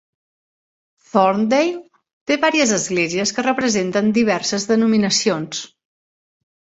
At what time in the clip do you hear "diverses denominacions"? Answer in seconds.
4.15-5.61